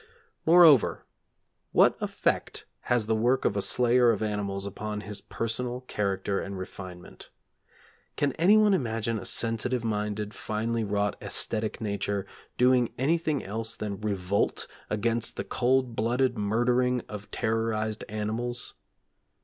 Moreover, 0.47 1.05
what 1.73 1.95
effect 2.01 2.65
has 2.85 3.05
the 3.05 3.13
work 3.13 3.45
of 3.45 3.55
a 3.55 3.61
slayer 3.61 4.09
of 4.09 4.23
animals 4.23 4.65
upon 4.65 5.01
his 5.01 5.21
personal 5.21 5.81
character 5.81 6.39
and 6.39 6.57
refinement? 6.57 7.29
Can 8.15 8.31
anyone 8.33 8.73
imagine 8.73 9.19
a 9.19 9.25
sensitive 9.25 9.83
minded, 9.85 10.33
finely 10.33 10.83
wrought 10.83 11.21
æsthetic 11.21 11.79
nature 11.81 12.25
doing 12.57 12.91
anything 12.97 13.43
else 13.43 13.75
than 13.75 14.01
revolt 14.01 14.65
against 14.89 15.37
the 15.37 15.43
cold 15.43 15.95
blooded 15.95 16.35
murdering 16.35 17.01
of 17.07 17.29
terrorised 17.29 18.03
animals? 18.09 18.73